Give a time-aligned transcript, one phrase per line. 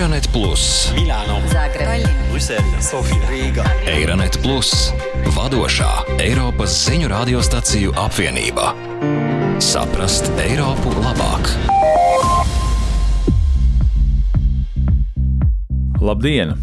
[0.00, 3.66] Eironet Plus, Milāno, Zagreb, Brisele, Sofija, Rīga.
[3.84, 4.70] Eironet Plus,
[5.36, 5.90] vadošā
[6.24, 8.70] Eiropas ziņu radiostaciju apvienība.
[9.60, 11.52] Saprast Eiropu labāk!
[16.00, 16.56] Labdien!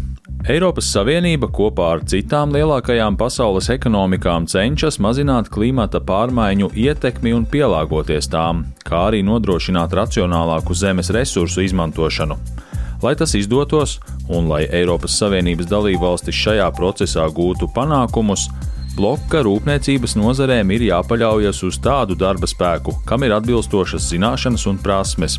[0.50, 8.34] Eiropas Savienība kopā ar citām lielākajām pasaules ekonomikām cenšas mazināt klimata pārmaiņu ietekmi un pielāgoties
[8.34, 12.66] tām, kā arī nodrošināt racionālāku zemes resursu izmantošanu.
[13.02, 18.48] Lai tas izdotos, un lai Eiropas Savienības dalībvalstis šajā procesā gūtu panākumus,
[18.96, 25.38] bloka rūpniecības nozarēm ir jāpaļaujas uz tādu darba spēku, kam ir atbilstošas zināšanas un prasmes.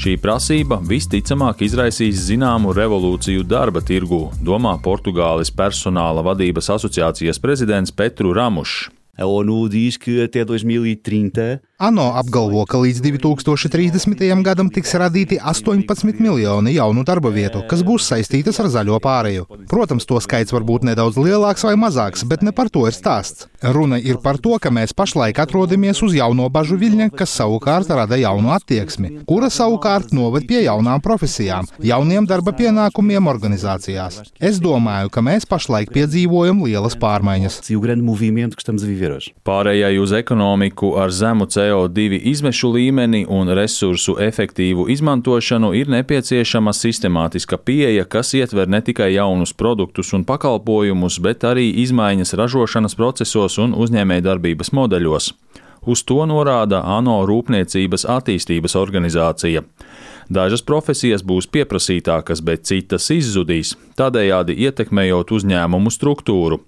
[0.00, 8.34] Šī prasība visticamāk izraisīs zināmu revolūciju darba tirgū, domā Portugāles personāla vadības asociācijas prezidents Petru
[8.34, 8.88] Ramušs.
[9.20, 14.42] A ONU diz que até 2030 ANO apgalvo, ka līdz 2030.
[14.44, 19.46] gadam tiks radīti 18 miljoni jaunu darba vietu, kas būs saistītas ar zaļo pārēju.
[19.70, 23.46] Protams, to skaits var būt nedaudz lielāks vai mazāks, bet ne par to ir stāsts.
[23.64, 28.16] Runa ir par to, ka mēs pašlaik atrodamies uz jauno bažu viļņa, kas savukārt rada
[28.20, 34.20] jaunu attieksmi, kura savukārt noved pie jaunām profesijām, jauniem darba pienākumiem organizācijās.
[34.36, 37.60] Es domāju, ka mēs pašlaik piedzīvojam lielas pārmaiņas.
[39.48, 47.58] Pārējai uz ekonomiku ar zemu CO2 izmešu līmeni un resursu efektīvu izmantošanu ir nepieciešama sistemātiska
[47.62, 53.76] pieeja, kas ietver ne tikai jaunus produktus un pakalpojumus, bet arī izmaiņas ražošanas procesos un
[53.78, 55.30] uzņēmējdarbības modeļos.
[55.86, 59.62] Uz to norāda ANO Rūpniecības attīstības organizācija.
[60.30, 66.60] Dažas profesijas būs pieprasītākas, bet citas izzudīs, tādējādi ietekmējot uzņēmumu struktūru.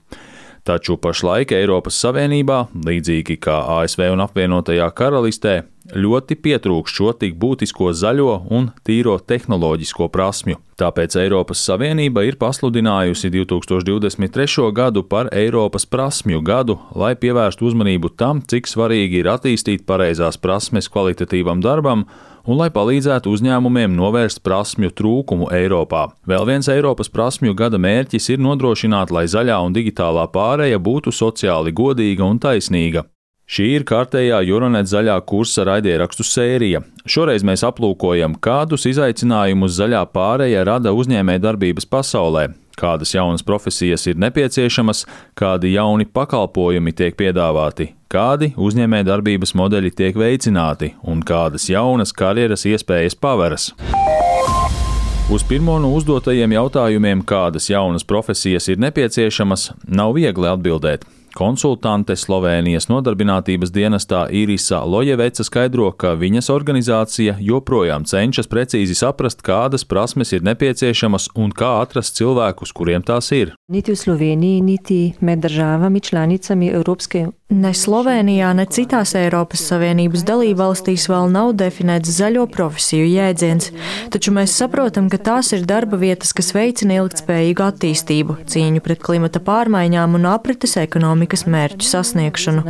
[0.62, 5.56] Taču pašlaik Eiropas Savienībā, līdzīgi kā ASV un apvienotajā karalistē,
[5.90, 10.58] ļoti pietrūkst šo tik būtisko zaļo un tīro tehnoloģisko prasmju.
[10.80, 14.66] Tāpēc Eiropas Savienība ir pasludinājusi 2023.
[14.74, 20.90] gadu par Eiropas prasmju gadu, lai pievērstu uzmanību tam, cik svarīgi ir attīstīt pareizās prasmes
[20.90, 22.06] kvalitatīvam darbam
[22.42, 26.08] un lai palīdzētu uzņēmumiem novērst prasmju trūkumu Eiropā.
[26.26, 31.74] Vēl viens Eiropas prasmju gada mērķis ir nodrošināt, lai zaļā un digitālā pāreja būtu sociāli
[31.74, 33.06] godīga un taisnīga.
[33.50, 36.80] Šī ir kārtējā Euronet zaļā kursa raidierakstu sērija.
[37.04, 42.46] Šoreiz mēs aplūkojam, kādus izaicinājumus zaļā pāreja rada uzņēmējdarbības pasaulē,
[42.78, 45.04] kādas jaunas profesijas ir nepieciešamas,
[45.34, 53.18] kādi jauni pakalpojumi tiek piedāvāti, kādi uzņēmējdarbības modeļi tiek veicināti un kādas jaunas karjeras iespējas
[53.18, 53.72] paveras.
[55.32, 61.04] Uz pirmo no uzdotajiem jautājumiem, kādas jaunas profesijas ir nepieciešamas, nav viegli atbildēt.
[61.36, 69.86] Konsultante Slovenijas nodarbinātības dienestā Irisa Lojeveca skaidro, ka viņas organizācija joprojām cenšas precīzi saprast, kādas
[69.88, 73.54] prasmes ir nepieciešamas un kā atrast cilvēkus, kuriem tās ir.
[73.72, 81.04] Niti v Sloveniji, niti med državami članicami Evropske Ne Slovenijā, ne citās Eiropas Savienības dalībvalstīs
[81.10, 83.68] vēl nav definēts zaļo profesiju jēdziens,
[84.14, 89.42] taču mēs saprotam, ka tās ir darba vietas, kas veicina ilgtspējīgu attīstību, cīņu pret klimata
[89.44, 92.64] pārmaiņām un aprites ekonomikas mērķu sasniegšanu.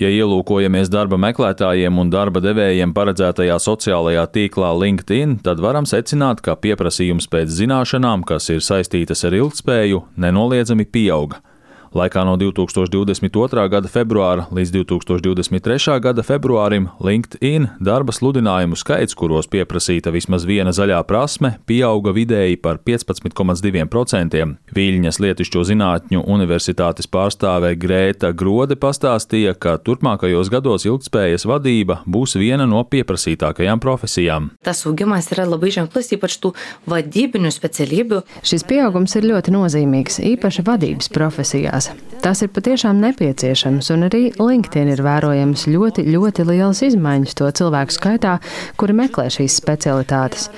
[0.00, 6.56] Ja ielūkojamies darba meklētājiem un darba devējiem paredzētajā sociālajā tīklā LinkedIn, tad varam secināt, ka
[6.56, 11.42] pieprasījums pēc zināšanām, kas ir saistītas ar ilgspēju, nenoliedzami pieauga.
[11.90, 13.62] Laikā no 2022.
[13.66, 15.96] gada februāra līdz 2023.
[15.98, 22.78] gada februārim LinkedIn darba sludinājumu skaits, kuros pieprasīta vismaz viena zaļā prasme, pieauga vidēji par
[22.86, 24.44] 15,2%.
[24.76, 32.70] Viļņas Lietišķo zinātņu universitātes pārstāve Grēta Grode pastāstīja, ka turpmākajos gados ilgspējas vadība būs viena
[32.70, 34.52] no pieprasītākajām profesijām.
[34.62, 36.54] Tas augimas yra labai ženklus, ypač tų
[36.86, 38.22] vadybinių specialybių.
[38.46, 41.79] Šis pieaugums ir ļoti nozīmīgs, īpaši vadības profesijās.
[42.20, 47.96] Tas ir patiešām nepieciešams, un arī LinkedIn ir vērojams ļoti, ļoti liels izmaiņas to cilvēku
[47.96, 48.34] skaitā,
[48.76, 50.50] kuri meklē šīs specialitātes.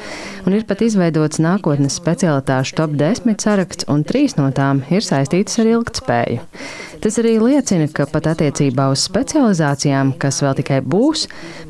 [0.42, 5.60] Un ir pat izveidots nākotnes specialitāšu top 10 saraksts, un trīs no tām ir saistītas
[5.62, 6.42] ar ilgtspēju.
[7.02, 11.24] Tas arī liecina, ka pat attiecībā uz specializācijām, kas vēl tikai būs,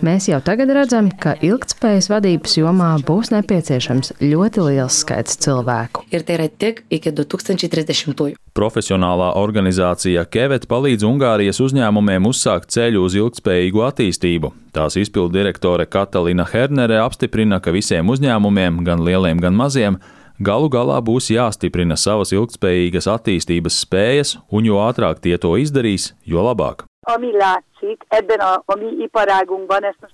[0.04, 6.04] mēs jau tagad redzam, ka ilgtspējas vadības jomā būs nepieciešams ļoti liels skaits cilvēku.
[6.12, 8.36] Ir tai yra tik iki 2030.
[8.52, 14.52] Profesionālā organizācija Kevet palīdz Ungārijas uzņēmumiem uzsākt ceļu uz ilgspējīgu attīstību.
[14.76, 19.96] Tās izpildu direktore Katalina Hernere apstiprina, ka visiem uzņēmumiem, gan lieliem, gan maziem,
[20.38, 26.44] galu galā būs jāstiprina savas ilgspējīgas attīstības spējas, un jo ātrāk tie to izdarīs, jo
[26.46, 26.86] labāk.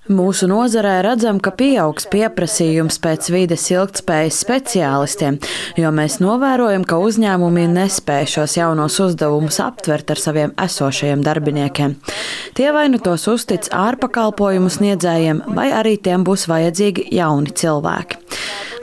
[0.09, 5.37] Mūsu nozarē redzam, ka pieaugs pieprasījums pēc vides ilgtspējas speciālistiem,
[5.77, 11.99] jo mēs novērojam, ka uzņēmumi nespēj šos jaunos uzdevumus aptvert ar saviem esošajiem darbiniekiem.
[12.57, 18.25] Tie vai nu tos uztic ārpakalpojumu sniedzējiem, vai arī tiem būs vajadzīgi jauni cilvēki.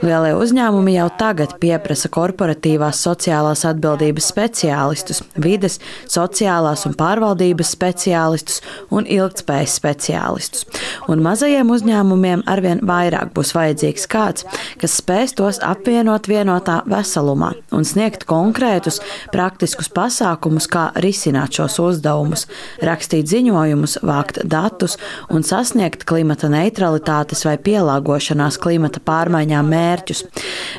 [0.04, 5.78] Lielie uzņēmumi jau tagad pieprasa korporatīvās sociālās atbildības speciālistus, vides,
[6.12, 8.60] sociālās un pārvaldības speciālistus
[8.92, 10.66] un ilgtspējas speciālistus.
[11.10, 14.46] Un mazajiem uzņēmumiem arvien vairāk būs vajadzīgs kāds,
[14.80, 19.00] kas spēs tos apvienot vienotā veselumā un sniegt konkrētus,
[19.32, 22.46] praktiskus pasākumus, kā risināt šos uzdevumus,
[22.84, 24.96] rakstīt ziņojumus, vākt datus
[25.30, 30.24] un sasniegt klimata neutralitātes vai pielāgošanās klimata pārmaiņām mērķus.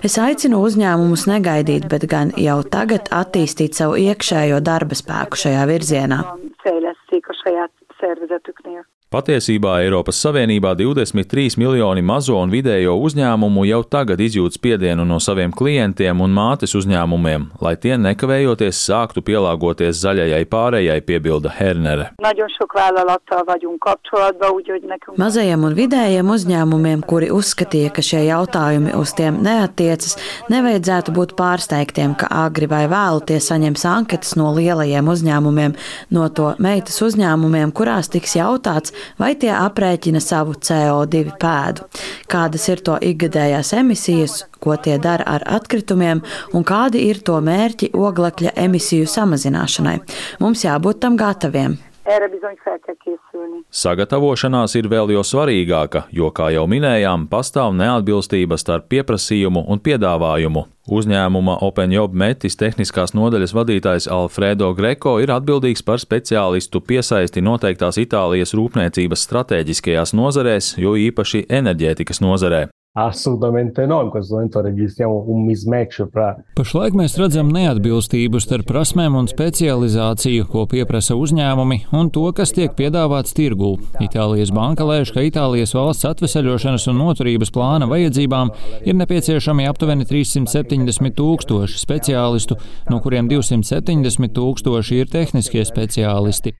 [0.05, 6.23] Es aicinu uzņēmumus negaidīt, bet gan jau tagad attīstīt savu iekšējo darba spēku šajā virzienā.
[6.67, 8.85] fejleszték a saját szervezetüknél.
[9.07, 15.53] Patiesībā Eiropas Savienībā 23 miljoni mazo un vidējo uzņēmumu jau tagad izjūt spiedienu no saviem
[15.55, 22.09] klientiem un mātes uzņēmumiem, lai tie nekavējoties sāktu pielāgoties zaļajai pārējai, piebilda Hernere.
[22.19, 28.25] Nagyon sok vállalattal vagyunk kapcsolatban, úgyhogy nekünk Mazajiem un vidējiem uzņēmumiem, kuri uzskatīja, ka šie
[28.27, 30.19] jautājumi uz tiem neatiecas,
[30.51, 35.79] nevajadzētu būt pārsteigtiem, ka agri vai vēlu tie saņems anketas no lielajiem uzņēmumiem,
[36.11, 41.87] no to meitas uzņēmumiem, kurās tiks jautāts, vai tie aprēķina savu CO2 pēdu,
[42.31, 46.23] kādas ir to ikgadējās emisijas, ko tie dara ar atkritumiem
[46.53, 49.99] un kādi ir to mērķi oglekļa emisiju samazināšanai.
[50.43, 51.77] Mums jābūt tam gataviem.
[52.07, 53.59] Erre bizony fel kell készülni.
[53.69, 60.65] Sagatavošanās ir vēl jo svarīgāka, jo, kā jau minējām, pastāv neatbilstība starp pieprasījumu un piedāvājumu.
[60.87, 68.55] Uzņēmuma OpenJob metis tehniskās nodaļas vadītājs Alfredo Greco ir atbildīgs par speciālistu piesaisti noteiktās Itālijas
[68.55, 72.67] rūpniecības stratēģiskajās nozarēs, jo īpaši enerģētikas nozarē.
[72.99, 79.13] Assolutamente no, in questo momento registriamo un mismatch fra Pašlaik mēs redzam neatbilstību starp prasmēm
[79.19, 83.75] un specializāciju, ko pieprasa uzņēmumi, un to, kas tiek piedāvāts tirgū.
[84.01, 91.13] Itālijas banka lēš, ka Itālijas valsts atveseļošanas un noturības plāna vajadzībām ir nepieciešami aptuveni 370
[91.21, 92.57] tūkstoši speciālistu,
[92.89, 96.57] no kuriem 270 tūkstoši ir tehniskie speciālisti.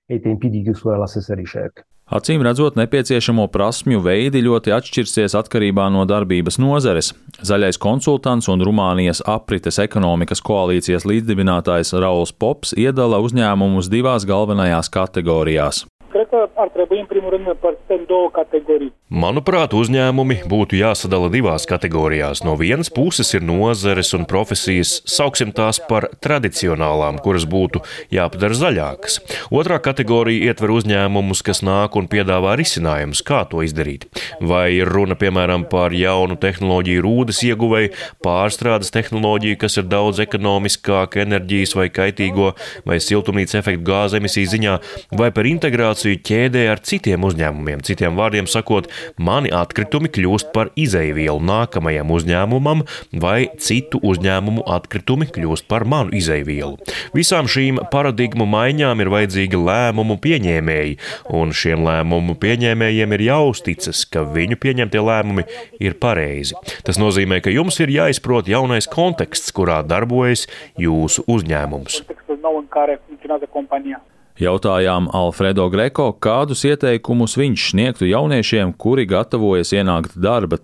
[1.18, 7.09] e Acīm redzot, nepieciešamo prasmju veidi ļoti atšķirsies atkarībā no darbības nozares.
[7.44, 15.83] Zaļais konsultants un Rumānijas aprites ekonomikas koalīcijas līdzdibinātājs Rauls Pops iedala uzņēmumus divās galvenajās kategorijās.
[16.13, 18.94] Cred că ar trebui, în primul rând, împărțite în două categorii.
[19.07, 22.42] Manuprāt, uzņēmumi būtu jāsadala divās kategorijās.
[22.44, 27.80] No vienas puses ir nozares un profesijas, sauksim tās par tradicionālām, kuras būtu
[28.12, 29.15] jāpadara zaļākas.
[29.48, 34.09] Otrā kategorija ietver uzņēmumus, kas nāk un piedāvā risinājumus, kā to izdarīt.
[34.44, 37.94] Vai ir runa, piemēram, par jaunu tehnoloģiju rūdas ieguvēju,
[38.27, 42.51] pārstrādes tehnoloģiju, kas ir daudz ekonomiskāka enerģijas vai kaitīgo
[42.83, 44.77] vai siltumnīca efektu gāzu emisiju ziņā,
[45.15, 47.88] vai par integrāciju ķēdē ar citiem uzņēmumiem.
[47.88, 52.83] Citiem vārdiem sakot, mani atkritumi kļūst par izēvielu nākamajam uzņēmumam,
[53.21, 56.77] vai citu uzņēmumu atkritumi kļūst par manu izēvielu.
[57.15, 60.97] Visām šīm paradigmu maiņām ir vajadzīgi lēmumu pieņēmēji,
[61.38, 65.47] un šiem lēmumu pieņēmējiem ir jāuzticas, ka viņu pieņemtie lēmumi
[65.83, 66.57] ir pareizi.
[66.88, 70.48] Tas nozīmē, ka jums ir jāizprot jaunais konteksts, kurā darbojas
[70.79, 72.03] jūsu uzņēmums.
[72.41, 74.01] Nou în care funcționează compania.
[74.38, 80.60] Jautājām Alfredo Greco, kādus ieteikumus viņš sniegtu jauniešiem, kuri gatavojas ienākt darba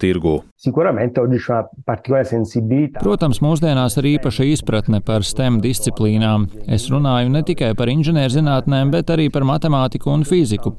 [2.23, 3.01] sensibilità.
[3.03, 6.45] Protams, mūsdienās ir īpaša izpratne par STEM disciplīnām.
[6.71, 10.71] Es runāju ne tikai par inženierzinātnēm, bet arī par matemātiku un fiziku.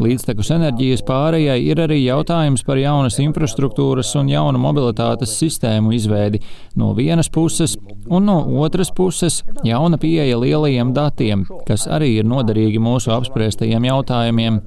[0.00, 6.40] Līdztekus enerģijas pārējai ir arī jautājums par jaunas infrastruktūras un jaunu mobilitātes sistēmu izveidi
[6.80, 7.76] no vienas puses,
[8.08, 14.60] un no otras puses jauna pieeja lielajiem datiem, kas arī ir noderīgi mūsu apspriestajiem jautājumiem.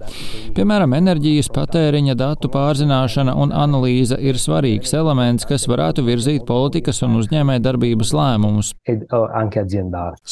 [0.58, 7.20] Piemēram, enerģijas patēriņa datu pārzināšana un analīze ir svarīgs elements, kas varētu virzīt politikas un
[7.22, 8.74] uzņēmē darbības lēmumus.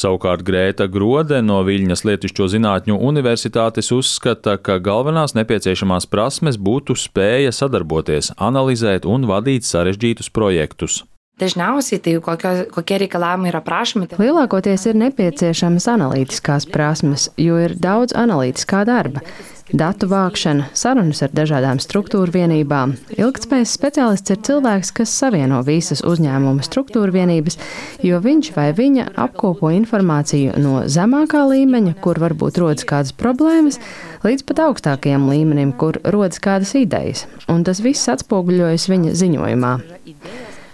[0.04, 7.54] Savukārt Grēta Grode no Viļņas Lietušķo zinātņu universitātes uzskata, ka galvenās nepieciešamās prasmes būtu spēja
[7.56, 11.04] sadarboties, analizēt un vadīt sarežģītus projektus.
[11.38, 14.08] Dažniausiai tai kokio, kokie reikalavimai yra prašomi.
[14.18, 19.22] Lielākoties ir nepieciešamas analītiskās prasmes, jo ir daudz analītiskā darba.
[19.68, 22.96] Datu vākšana, sarunas ar dažādām struktūru vienībām.
[23.20, 27.60] Ilgtspējas speciālists ir cilvēks, kas savieno visas uzņēmuma struktūra vienības,
[28.02, 33.78] jo viņš vai viņa apkopo informāciju no zemākā līmeņa, kur varbūt rodas kādas problēmas,
[34.26, 37.28] līdz pat augstākajam līmenim, kur rodas kādas idejas.
[37.52, 39.80] Un tas viss atspoguļojas viņa ziņojumā.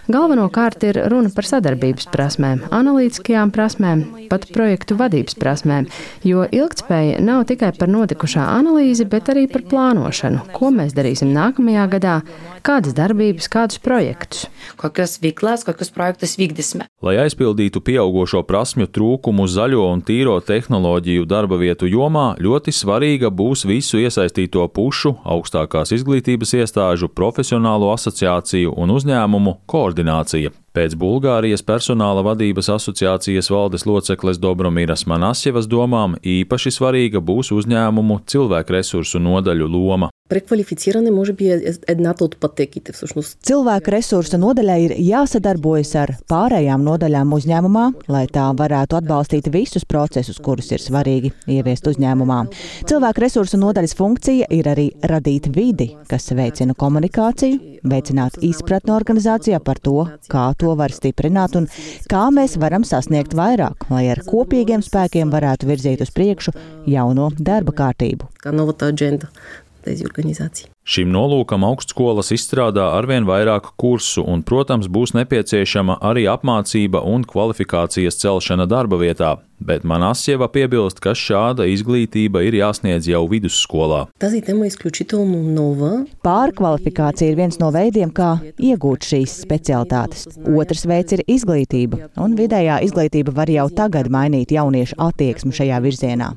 [0.04, 5.86] Galvenokārt ir runa par sadarbības prasmēm, analītiskajām prasmēm, pat projektu vadības prasmēm,
[6.28, 11.86] jo ilgtspēja nav tikai par notikušā analīzi, bet arī par plānošanu, ko mēs darīsim nākamajā
[11.94, 12.16] gadā,
[12.64, 14.44] kādas darbības, kādus projektus.
[14.76, 16.84] Kokias veiklas, kokius projektus vykdysime.
[17.04, 23.64] Lai aizpildītu pieaugušo prasmju trūkumu zaļo un tīro tehnoloģiju darba vietu jomā, ļoti svarīga būs
[23.68, 30.50] visu iesaistīto pušu, augstākās izglītības iestāžu, profesionālo asociāciju un uzņēmumu koordinācija koordinācija.
[30.74, 38.72] Pēc Bulgārijas personāla vadības asociācijas valdes locekles Dobromīras Manasjevas domām īpaši svarīga būs uzņēmumu cilvēku
[38.72, 40.10] resursu nodaļu loma.
[40.29, 43.37] Преквалифициране може би е едната от пътеките всъщност.
[43.41, 50.37] Cilvēku resursa nodaļai ir jāsadarbojas ar pārējām nodaļām uzņēmumā, lai tā varētu atbalstīt visus procesus,
[50.37, 52.43] kurus ir svarīgi ieviest uzņēmumā.
[52.85, 59.81] Cilvēku resursa nodaļas funkcija ir arī radīt vidi, kas veicina komunikāciju, veicināt izpratni organizācijā par
[59.81, 61.65] to, kā to var stiprināt un
[62.11, 66.53] kā mēs varam sasniegt vairāk, lai ar kopīgiem spēkiem varētu virzīt uz priekšu
[66.85, 68.29] jauno darba kārtību.
[68.53, 69.33] Новата адженда
[69.84, 70.70] Anesteziju organizāciju.
[70.84, 78.16] Šim nolūkam augstskolas izstrādā arvien vairāk kursu, un, protams, būs nepieciešama arī apmācība un kvalifikācijas
[78.20, 79.38] celšana darba vietā.
[79.64, 84.08] Bet man Asieva piebilst, ka šāda izglītība ir jāsniedz jau vidusskolā.
[86.24, 90.26] Pārkvalifikācija ir viens no veidiem, kā iegūt šīs specialitātes.
[90.44, 96.34] Otrs veids ir izglītība, un vidējā izglītība var jau tagad mainīt jauniešu attieksmi šajā virzienā.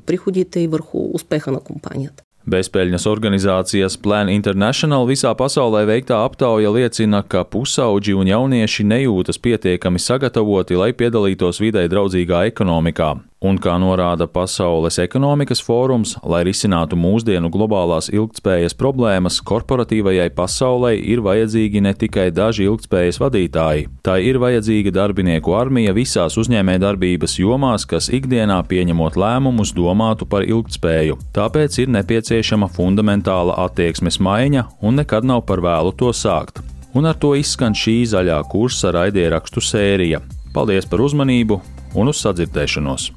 [2.48, 10.00] Bezpēļņas organizācijas Plan International visā pasaulē veiktā aptauja liecina, ka pusauģi un jaunieši nejūtas pietiekami
[10.00, 13.10] sagatavoti, lai piedalītos vidē draudzīgā ekonomikā.
[13.38, 21.22] Un kā norāda Pasaules ekonomikas fórums, lai risinātu mūsdienu globālās ilgtspējas problēmas, korporatīvajai pasaulē ir
[21.22, 28.10] vajadzīgi ne tikai daži ilgtspējas vadītāji, tā ir vajadzīga darbinieku armija visās uzņēmējdarbības jomās, kas
[28.10, 31.20] ikdienā pieņemot lēmumus domātu par ilgtspēju.
[31.38, 36.58] Tāpēc ir nepieciešama fundamentāla attieksmes maiņa un nekad nav par vēlu to sākt.
[36.98, 40.24] Un ar to izskan šī zaļā kursa raidierakstu sērija.
[40.50, 41.62] Paldies par uzmanību
[41.94, 43.12] un uz sadzirdēšanos!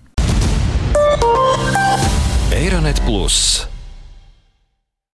[2.71, 3.70] Eironet Plus